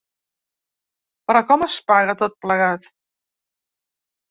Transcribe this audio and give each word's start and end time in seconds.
Però 1.27 1.43
com 1.51 1.67
es 1.67 1.77
paga 1.93 2.17
tot 2.23 2.41
plegat? 2.47 2.91